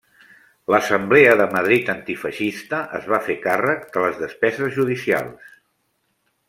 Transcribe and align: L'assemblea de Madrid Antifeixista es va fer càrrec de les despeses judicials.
L'assemblea 0.75 1.35
de 1.41 1.45
Madrid 1.51 1.91
Antifeixista 1.95 2.81
es 3.01 3.07
va 3.13 3.21
fer 3.29 3.37
càrrec 3.47 3.87
de 3.97 4.05
les 4.07 4.19
despeses 4.25 4.77
judicials. 4.79 5.57